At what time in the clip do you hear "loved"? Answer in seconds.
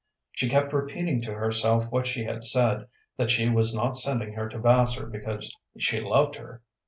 6.01-6.37